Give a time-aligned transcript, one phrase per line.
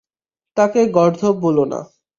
[0.57, 1.79] তাকে গর্দভ বলো না।